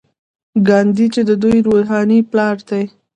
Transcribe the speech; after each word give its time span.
ګاندي 0.67 1.05
جی 1.13 1.21
د 1.29 1.31
دوی 1.41 1.57
روحاني 1.67 2.19
پلار 2.31 2.57
دی. 2.69 2.83